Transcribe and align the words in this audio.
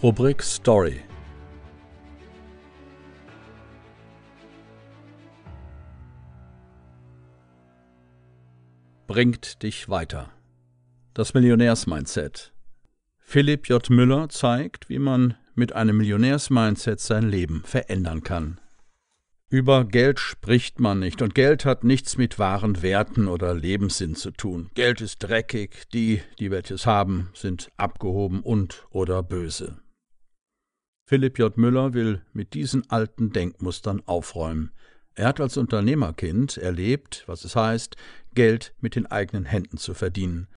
Rubrik 0.00 0.44
Story 0.44 1.00
bringt 9.08 9.64
dich 9.64 9.88
weiter. 9.88 10.30
Das 11.14 11.34
Millionärsmindset. 11.34 12.52
Philipp 13.18 13.68
J. 13.68 13.90
Müller 13.90 14.28
zeigt, 14.28 14.88
wie 14.88 15.00
man 15.00 15.34
mit 15.56 15.72
einem 15.72 15.96
Millionärsmindset 15.96 17.00
sein 17.00 17.28
Leben 17.28 17.64
verändern 17.64 18.22
kann. 18.22 18.60
Über 19.50 19.84
Geld 19.84 20.20
spricht 20.20 20.78
man 20.78 21.00
nicht, 21.00 21.22
und 21.22 21.34
Geld 21.34 21.64
hat 21.64 21.82
nichts 21.82 22.16
mit 22.16 22.38
wahren 22.38 22.82
Werten 22.82 23.26
oder 23.26 23.52
Lebenssinn 23.52 24.14
zu 24.14 24.30
tun. 24.30 24.70
Geld 24.74 25.00
ist 25.00 25.18
dreckig, 25.18 25.88
die, 25.92 26.22
die 26.38 26.52
welches 26.52 26.86
haben, 26.86 27.30
sind 27.34 27.72
abgehoben 27.76 28.42
und 28.42 28.86
oder 28.90 29.24
böse. 29.24 29.78
Philipp 31.08 31.38
J. 31.38 31.56
Müller 31.56 31.94
will 31.94 32.20
mit 32.34 32.52
diesen 32.52 32.90
alten 32.90 33.32
Denkmustern 33.32 34.02
aufräumen. 34.04 34.72
Er 35.14 35.28
hat 35.28 35.40
als 35.40 35.56
Unternehmerkind 35.56 36.58
erlebt, 36.58 37.24
was 37.26 37.46
es 37.46 37.56
heißt, 37.56 37.96
Geld 38.34 38.74
mit 38.82 38.94
den 38.94 39.06
eigenen 39.06 39.46
Händen 39.46 39.78
zu 39.78 39.94
verdienen. 39.94 40.48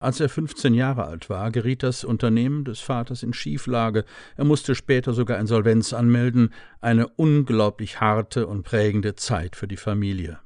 Als 0.00 0.18
er 0.20 0.30
15 0.30 0.72
Jahre 0.72 1.04
alt 1.04 1.28
war, 1.28 1.50
geriet 1.50 1.82
das 1.82 2.04
Unternehmen 2.04 2.64
des 2.64 2.80
Vaters 2.80 3.22
in 3.22 3.34
Schieflage. 3.34 4.06
Er 4.38 4.46
musste 4.46 4.74
später 4.74 5.12
sogar 5.12 5.38
Insolvenz 5.38 5.92
anmelden. 5.92 6.54
Eine 6.80 7.08
unglaublich 7.08 8.00
harte 8.00 8.46
und 8.46 8.62
prägende 8.62 9.14
Zeit 9.14 9.56
für 9.56 9.68
die 9.68 9.76
Familie. 9.76 10.38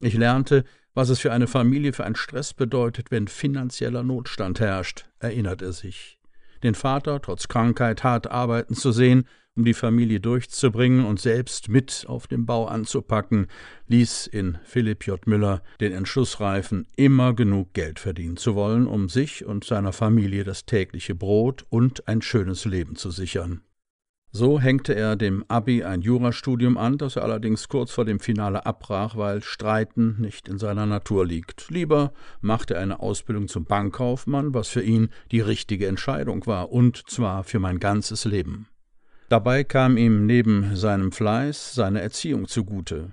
Ich 0.00 0.14
lernte, 0.14 0.64
was 0.94 1.10
es 1.10 1.20
für 1.20 1.30
eine 1.30 1.46
Familie 1.46 1.92
für 1.92 2.04
einen 2.04 2.16
Stress 2.16 2.54
bedeutet, 2.54 3.12
wenn 3.12 3.28
finanzieller 3.28 4.02
Notstand 4.02 4.58
herrscht, 4.58 5.04
erinnert 5.20 5.62
er 5.62 5.72
sich. 5.72 6.15
Den 6.62 6.74
Vater 6.74 7.20
trotz 7.20 7.48
Krankheit 7.48 8.04
hart 8.04 8.30
arbeiten 8.30 8.74
zu 8.74 8.92
sehen 8.92 9.26
um 9.56 9.64
die 9.64 9.74
Familie 9.74 10.20
durchzubringen 10.20 11.04
und 11.04 11.18
selbst 11.18 11.68
mit 11.68 12.04
auf 12.06 12.26
dem 12.26 12.44
Bau 12.46 12.66
anzupacken, 12.66 13.46
ließ 13.88 14.26
in 14.26 14.58
Philipp 14.64 15.06
J. 15.06 15.26
Müller 15.26 15.62
den 15.80 15.92
Entschluss 15.92 16.40
reifen, 16.40 16.86
immer 16.96 17.34
genug 17.34 17.72
Geld 17.72 17.98
verdienen 17.98 18.36
zu 18.36 18.54
wollen, 18.54 18.86
um 18.86 19.08
sich 19.08 19.44
und 19.44 19.64
seiner 19.64 19.92
Familie 19.92 20.44
das 20.44 20.66
tägliche 20.66 21.14
Brot 21.14 21.64
und 21.70 22.06
ein 22.06 22.20
schönes 22.22 22.66
Leben 22.66 22.96
zu 22.96 23.10
sichern. 23.10 23.62
So 24.32 24.60
hängte 24.60 24.94
er 24.94 25.16
dem 25.16 25.44
Abi 25.48 25.82
ein 25.82 26.02
Jurastudium 26.02 26.76
an, 26.76 26.98
das 26.98 27.16
er 27.16 27.22
allerdings 27.22 27.68
kurz 27.68 27.90
vor 27.90 28.04
dem 28.04 28.20
Finale 28.20 28.66
abbrach, 28.66 29.16
weil 29.16 29.42
Streiten 29.42 30.16
nicht 30.18 30.46
in 30.46 30.58
seiner 30.58 30.84
Natur 30.84 31.24
liegt. 31.24 31.70
Lieber 31.70 32.12
machte 32.42 32.74
er 32.74 32.82
eine 32.82 33.00
Ausbildung 33.00 33.48
zum 33.48 33.64
Bankkaufmann, 33.64 34.52
was 34.52 34.68
für 34.68 34.82
ihn 34.82 35.08
die 35.32 35.40
richtige 35.40 35.86
Entscheidung 35.86 36.46
war, 36.46 36.70
und 36.70 37.08
zwar 37.08 37.44
für 37.44 37.60
mein 37.60 37.78
ganzes 37.78 38.26
Leben. 38.26 38.68
Dabei 39.28 39.64
kam 39.64 39.96
ihm 39.96 40.26
neben 40.26 40.76
seinem 40.76 41.12
Fleiß 41.12 41.74
seine 41.74 42.00
Erziehung 42.00 42.46
zugute. 42.46 43.12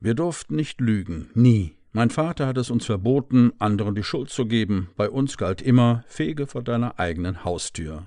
Wir 0.00 0.14
durften 0.14 0.56
nicht 0.56 0.80
lügen, 0.80 1.30
nie. 1.34 1.76
Mein 1.92 2.10
Vater 2.10 2.46
hat 2.46 2.58
es 2.58 2.70
uns 2.70 2.84
verboten, 2.84 3.52
anderen 3.58 3.94
die 3.94 4.02
Schuld 4.02 4.28
zu 4.28 4.44
geben. 4.44 4.90
Bei 4.96 5.08
uns 5.08 5.38
galt 5.38 5.62
immer, 5.62 6.04
fege 6.06 6.46
vor 6.46 6.62
deiner 6.62 6.98
eigenen 6.98 7.44
Haustür. 7.44 8.06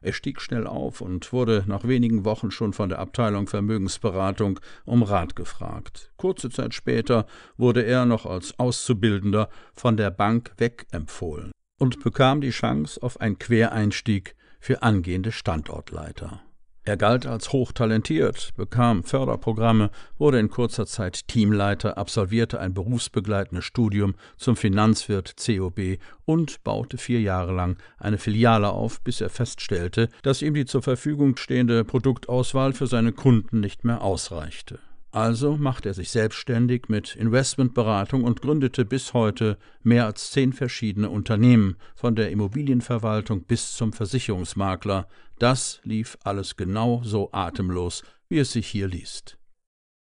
Er 0.00 0.12
stieg 0.12 0.40
schnell 0.40 0.66
auf 0.66 1.00
und 1.00 1.32
wurde 1.32 1.64
nach 1.66 1.84
wenigen 1.84 2.24
Wochen 2.24 2.50
schon 2.50 2.72
von 2.72 2.88
der 2.88 2.98
Abteilung 2.98 3.46
Vermögensberatung 3.46 4.60
um 4.84 5.02
Rat 5.02 5.36
gefragt. 5.36 6.12
Kurze 6.16 6.50
Zeit 6.50 6.74
später 6.74 7.26
wurde 7.56 7.82
er 7.82 8.06
noch 8.06 8.26
als 8.26 8.58
Auszubildender 8.58 9.48
von 9.74 9.96
der 9.96 10.10
Bank 10.10 10.52
wegempfohlen 10.58 11.50
und 11.78 12.02
bekam 12.02 12.40
die 12.40 12.50
Chance 12.50 13.02
auf 13.02 13.20
einen 13.20 13.38
Quereinstieg 13.38 14.36
für 14.60 14.82
angehende 14.82 15.32
Standortleiter. 15.32 16.42
Er 16.86 16.96
galt 16.96 17.26
als 17.26 17.52
hochtalentiert, 17.52 18.52
bekam 18.56 19.02
Förderprogramme, 19.02 19.90
wurde 20.18 20.38
in 20.38 20.48
kurzer 20.48 20.86
Zeit 20.86 21.26
Teamleiter, 21.26 21.98
absolvierte 21.98 22.60
ein 22.60 22.74
berufsbegleitendes 22.74 23.64
Studium 23.64 24.14
zum 24.36 24.54
Finanzwirt 24.54 25.34
COB 25.44 25.98
und 26.26 26.62
baute 26.62 26.96
vier 26.96 27.20
Jahre 27.20 27.52
lang 27.52 27.76
eine 27.98 28.18
Filiale 28.18 28.70
auf, 28.70 29.00
bis 29.00 29.20
er 29.20 29.30
feststellte, 29.30 30.10
dass 30.22 30.42
ihm 30.42 30.54
die 30.54 30.64
zur 30.64 30.80
Verfügung 30.80 31.36
stehende 31.36 31.84
Produktauswahl 31.84 32.72
für 32.72 32.86
seine 32.86 33.10
Kunden 33.10 33.58
nicht 33.58 33.84
mehr 33.84 34.02
ausreichte. 34.02 34.78
Also 35.16 35.56
machte 35.56 35.88
er 35.88 35.94
sich 35.94 36.10
selbstständig 36.10 36.90
mit 36.90 37.16
Investmentberatung 37.16 38.22
und 38.22 38.42
gründete 38.42 38.84
bis 38.84 39.14
heute 39.14 39.56
mehr 39.82 40.04
als 40.04 40.30
zehn 40.30 40.52
verschiedene 40.52 41.08
Unternehmen, 41.08 41.78
von 41.94 42.14
der 42.16 42.30
Immobilienverwaltung 42.30 43.44
bis 43.44 43.72
zum 43.76 43.94
Versicherungsmakler. 43.94 45.08
Das 45.38 45.80
lief 45.84 46.18
alles 46.22 46.58
genau 46.58 47.00
so 47.02 47.30
atemlos, 47.32 48.02
wie 48.28 48.40
es 48.40 48.52
sich 48.52 48.66
hier 48.66 48.88
liest. 48.88 49.38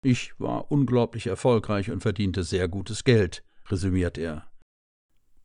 Ich 0.04 0.34
war 0.40 0.72
unglaublich 0.72 1.28
erfolgreich 1.28 1.92
und 1.92 2.02
verdiente 2.02 2.44
sehr 2.44 2.68
gutes 2.68 3.04
Geld, 3.04 3.44
resümiert 3.70 4.18
er. 4.18 4.48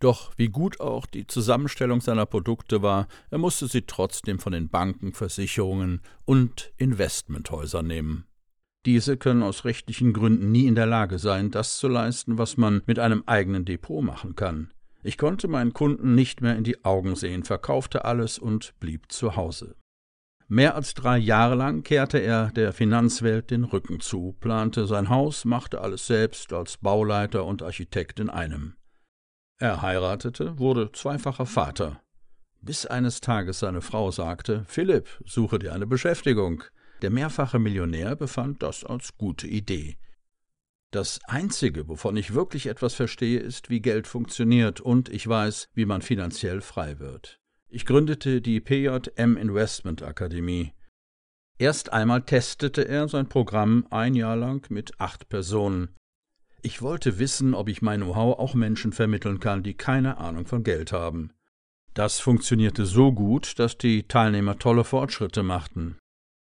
Doch 0.01 0.33
wie 0.39 0.49
gut 0.49 0.81
auch 0.81 1.05
die 1.05 1.27
Zusammenstellung 1.27 2.01
seiner 2.01 2.25
Produkte 2.25 2.81
war, 2.81 3.07
er 3.31 3.37
musste 3.37 3.67
sie 3.67 3.83
trotzdem 3.83 4.39
von 4.39 4.55
den 4.55 4.71
Banken, 4.71 5.13
Versicherungen 5.13 6.01
und 6.25 6.73
Investmenthäusern 6.79 7.87
nehmen. 7.87 8.28
Diese 8.89 9.19
können 9.19 9.43
aus 9.43 9.67
rechtlichen 9.67 10.15
Gründen 10.15 10.51
nie 10.51 10.67
in 10.67 10.75
der 10.75 10.87
Lage 10.87 11.19
sein, 11.19 11.51
das 11.51 11.77
zu 11.77 11.89
leisten, 11.89 12.39
was 12.39 12.57
man 12.57 12.81
mit 12.87 12.99
einem 12.99 13.23
eigenen 13.27 13.67
Depot 13.67 14.03
machen 14.03 14.35
kann. 14.35 14.73
Ich 15.03 15.19
konnte 15.19 15.47
meinen 15.47 15.75
Kunden 15.75 16.15
nicht 16.15 16.41
mehr 16.41 16.57
in 16.57 16.65
die 16.65 16.87
Augen 16.87 17.15
sehen, 17.15 17.45
verkaufte 17.45 18.07
alles 18.07 18.39
und 18.39 18.73
blieb 18.81 19.13
zu 19.13 19.37
Hause. 19.37 19.77
Mehr 20.47 20.75
als 20.75 20.95
drei 20.95 21.19
Jahre 21.19 21.55
lang 21.55 21.83
kehrte 21.83 22.17
er 22.17 22.51
der 22.53 22.73
Finanzwelt 22.73 23.51
den 23.51 23.65
Rücken 23.65 24.01
zu, 24.01 24.35
plante 24.41 24.87
sein 24.87 25.11
Haus, 25.11 25.45
machte 25.45 25.83
alles 25.83 26.07
selbst 26.07 26.55
als 26.55 26.79
Bauleiter 26.79 27.45
und 27.45 27.63
Architekt 27.63 28.21
in 28.21 28.31
einem. 28.31 28.73
Er 29.59 29.83
heiratete, 29.83 30.59
wurde 30.59 30.93
zweifacher 30.93 31.45
Vater, 31.45 32.01
bis 32.63 32.87
eines 32.87 33.21
Tages 33.21 33.59
seine 33.59 33.83
Frau 33.83 34.11
sagte 34.11 34.65
Philipp, 34.67 35.09
suche 35.27 35.59
dir 35.59 35.75
eine 35.75 35.87
Beschäftigung. 35.87 36.65
Der 37.03 37.11
mehrfache 37.11 37.59
Millionär 37.59 38.17
befand 38.17 38.63
das 38.63 38.85
als 38.85 39.17
gute 39.17 39.47
Idee. 39.47 39.97
Das 40.91 41.21
Einzige, 41.27 41.87
wovon 41.89 42.17
ich 42.17 42.35
wirklich 42.35 42.67
etwas 42.67 42.95
verstehe, 42.95 43.41
ist, 43.41 43.69
wie 43.69 43.81
Geld 43.81 44.07
funktioniert, 44.07 44.81
und 44.81 45.09
ich 45.11 45.29
weiß, 45.29 45.69
wie 45.75 45.85
man 45.85 46.01
finanziell 46.01 46.61
frei 46.61 46.99
wird. 46.99 47.39
Ich 47.69 47.85
gründete 47.85 48.41
die 48.41 48.61
PJM 48.61 49.37
Investment 49.37 50.03
Akademie. 50.03 50.73
Erst 51.59 51.93
einmal 51.93 52.23
testete 52.23 52.89
er 52.89 53.09
sein 53.09 53.29
Programm 53.29 53.87
ein 53.91 54.15
Jahr 54.15 54.37
lang 54.37 54.71
mit 54.71 54.99
acht 54.99 55.29
Personen. 55.29 55.91
Ich 56.63 56.81
wollte 56.81 57.19
wissen, 57.19 57.53
ob 57.53 57.69
ich 57.69 57.83
mein 57.83 58.01
Know-how 58.01 58.39
auch 58.39 58.55
Menschen 58.55 58.93
vermitteln 58.93 59.41
kann, 59.41 59.63
die 59.63 59.75
keine 59.75 60.17
Ahnung 60.17 60.47
von 60.47 60.65
Geld 60.65 60.93
haben. 60.93 61.33
Das 61.93 62.19
funktionierte 62.19 62.87
so 62.87 63.13
gut, 63.13 63.59
dass 63.59 63.77
die 63.77 64.09
Teilnehmer 64.09 64.59
tolle 64.59 64.85
Fortschritte 64.85 65.43
machten. 65.43 65.99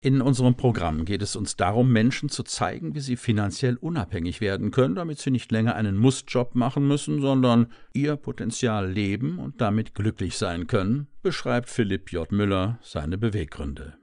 In 0.02 0.22
unserem 0.22 0.56
Programm 0.56 1.04
geht 1.04 1.22
es 1.22 1.36
uns 1.36 1.58
darum, 1.58 1.92
Menschen 1.92 2.30
zu 2.30 2.44
zeigen, 2.44 2.96
wie 2.96 3.02
sie 3.02 3.18
finanziell 3.18 3.76
unabhängig 3.76 4.40
werden 4.40 4.72
können, 4.72 4.96
damit 4.96 5.20
sie 5.20 5.30
nicht 5.30 5.52
länger 5.52 5.76
einen 5.76 5.98
Mussjob 5.98 6.56
machen 6.56 6.88
müssen, 6.88 7.20
sondern 7.20 7.68
ihr 7.94 8.16
Potenzial 8.16 8.90
leben 8.90 9.40
und 9.40 9.60
damit 9.60 9.96
glücklich 9.96 10.38
sein 10.38 10.68
können, 10.68 11.08
beschreibt 11.22 11.68
Philipp 11.68 12.14
J. 12.14 12.32
Müller 12.32 12.80
seine 12.82 13.18
Beweggründe. 13.18 13.98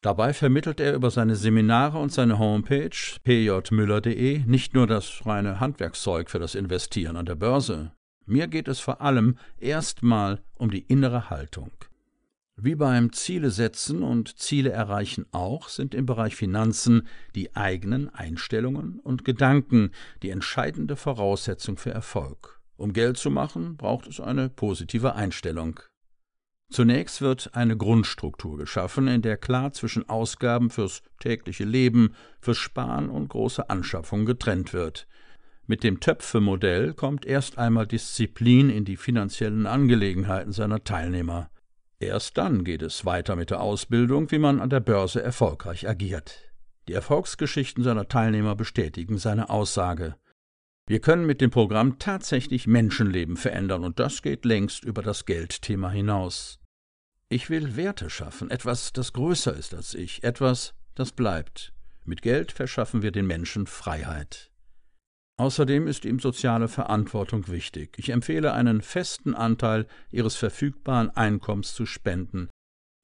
Dabei 0.00 0.32
vermittelt 0.32 0.78
er 0.78 0.94
über 0.94 1.10
seine 1.10 1.34
Seminare 1.34 1.98
und 1.98 2.12
seine 2.12 2.38
Homepage 2.38 2.90
pjmüller.de 3.24 4.44
nicht 4.46 4.74
nur 4.74 4.86
das 4.86 5.26
reine 5.26 5.58
Handwerkszeug 5.58 6.30
für 6.30 6.38
das 6.38 6.54
Investieren 6.54 7.16
an 7.16 7.26
der 7.26 7.34
Börse. 7.34 7.90
Mir 8.26 8.46
geht 8.46 8.68
es 8.68 8.78
vor 8.78 9.00
allem 9.00 9.38
erstmal 9.58 10.40
um 10.54 10.70
die 10.70 10.82
innere 10.82 11.30
Haltung. 11.30 11.72
Wie 12.62 12.74
beim 12.74 13.10
Ziele 13.14 13.50
setzen 13.50 14.02
und 14.02 14.38
Ziele 14.38 14.68
erreichen 14.68 15.24
auch 15.32 15.70
sind 15.70 15.94
im 15.94 16.04
Bereich 16.04 16.36
Finanzen 16.36 17.08
die 17.34 17.56
eigenen 17.56 18.10
Einstellungen 18.10 18.98
und 18.98 19.24
Gedanken 19.24 19.92
die 20.22 20.28
entscheidende 20.28 20.96
Voraussetzung 20.96 21.78
für 21.78 21.90
Erfolg. 21.90 22.60
Um 22.76 22.92
Geld 22.92 23.16
zu 23.16 23.30
machen, 23.30 23.78
braucht 23.78 24.06
es 24.08 24.20
eine 24.20 24.50
positive 24.50 25.14
Einstellung. 25.14 25.80
Zunächst 26.70 27.22
wird 27.22 27.54
eine 27.54 27.78
Grundstruktur 27.78 28.58
geschaffen, 28.58 29.08
in 29.08 29.22
der 29.22 29.38
klar 29.38 29.72
zwischen 29.72 30.06
Ausgaben 30.10 30.68
fürs 30.68 31.02
tägliche 31.18 31.64
Leben, 31.64 32.14
fürs 32.42 32.58
Sparen 32.58 33.08
und 33.08 33.28
große 33.28 33.70
Anschaffungen 33.70 34.26
getrennt 34.26 34.74
wird. 34.74 35.06
Mit 35.66 35.82
dem 35.82 35.98
Töpfe-Modell 35.98 36.92
kommt 36.92 37.24
erst 37.24 37.56
einmal 37.56 37.86
Disziplin 37.86 38.68
in 38.68 38.84
die 38.84 38.98
finanziellen 38.98 39.66
Angelegenheiten 39.66 40.52
seiner 40.52 40.84
Teilnehmer. 40.84 41.48
Erst 42.00 42.38
dann 42.38 42.64
geht 42.64 42.80
es 42.80 43.04
weiter 43.04 43.36
mit 43.36 43.50
der 43.50 43.60
Ausbildung, 43.60 44.30
wie 44.30 44.38
man 44.38 44.58
an 44.60 44.70
der 44.70 44.80
Börse 44.80 45.22
erfolgreich 45.22 45.86
agiert. 45.86 46.50
Die 46.88 46.94
Erfolgsgeschichten 46.94 47.84
seiner 47.84 48.08
Teilnehmer 48.08 48.56
bestätigen 48.56 49.18
seine 49.18 49.50
Aussage. 49.50 50.16
Wir 50.86 51.00
können 51.00 51.26
mit 51.26 51.42
dem 51.42 51.50
Programm 51.50 51.98
tatsächlich 51.98 52.66
Menschenleben 52.66 53.36
verändern, 53.36 53.84
und 53.84 54.00
das 54.00 54.22
geht 54.22 54.46
längst 54.46 54.82
über 54.82 55.02
das 55.02 55.26
Geldthema 55.26 55.90
hinaus. 55.90 56.58
Ich 57.28 57.50
will 57.50 57.76
Werte 57.76 58.08
schaffen, 58.08 58.50
etwas, 58.50 58.92
das 58.94 59.12
größer 59.12 59.54
ist 59.54 59.74
als 59.74 59.94
ich, 59.94 60.24
etwas, 60.24 60.74
das 60.94 61.12
bleibt. 61.12 61.72
Mit 62.06 62.22
Geld 62.22 62.50
verschaffen 62.50 63.02
wir 63.02 63.12
den 63.12 63.26
Menschen 63.26 63.66
Freiheit. 63.66 64.49
Außerdem 65.40 65.86
ist 65.86 66.04
ihm 66.04 66.18
soziale 66.18 66.68
Verantwortung 66.68 67.48
wichtig. 67.48 67.94
Ich 67.96 68.10
empfehle 68.10 68.52
einen 68.52 68.82
festen 68.82 69.34
Anteil 69.34 69.86
Ihres 70.10 70.36
verfügbaren 70.36 71.08
Einkommens 71.16 71.72
zu 71.72 71.86
spenden. 71.86 72.50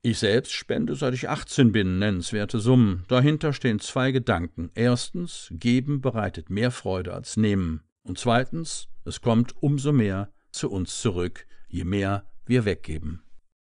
Ich 0.03 0.19
selbst 0.19 0.53
spende, 0.53 0.97
seit 0.97 1.15
ich 1.15 1.31
18 1.31 1.73
bin, 1.73 1.99
nennenswerte 1.99 2.59
Summen. 2.59 3.07
Dahinter 3.09 3.55
stehen 3.55 3.81
zwei 3.81 4.13
Gedanken. 4.13 4.71
Erstens, 4.75 5.49
geben 5.51 6.03
bereitet 6.03 6.51
mehr 6.51 6.71
Freude 6.71 7.15
als 7.15 7.39
nehmen. 7.39 7.81
Und 8.07 8.19
zweitens, 8.19 8.89
es 9.07 9.23
kommt 9.23 9.57
umso 9.63 9.93
mehr 9.93 10.31
zu 10.51 10.71
uns 10.71 11.01
zurück, 11.01 11.47
je 11.69 11.85
mehr 11.85 12.27
wir 12.45 12.67
weggeben. 12.67 13.26